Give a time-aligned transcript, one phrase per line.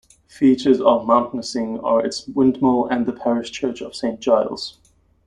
[0.27, 4.79] Features of Mountnessing are its windmill and the parish church of Saint Giles.